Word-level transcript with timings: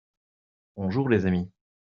bonjour 0.77 1.09
les 1.09 1.27
amis. 1.27 1.51